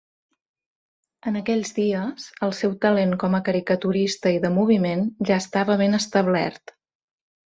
[1.31, 5.99] En aquells dies, el seu talent com a caricaturista i de moviment ja estava ben
[5.99, 6.75] establert.